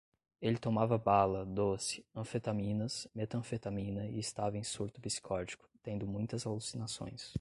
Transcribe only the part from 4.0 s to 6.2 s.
e estava em surto psicótico, tendo